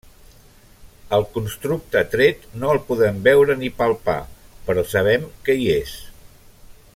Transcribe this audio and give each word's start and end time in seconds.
El 1.17 1.25
constructe 1.35 2.01
tret 2.13 2.47
no 2.63 2.71
el 2.77 2.81
podem 2.87 3.19
veure 3.27 3.57
ni 3.61 3.69
palpar, 3.83 4.19
però 4.71 4.87
sabem 4.95 5.29
que 5.45 5.59
hi 5.61 5.69
és. 5.75 5.95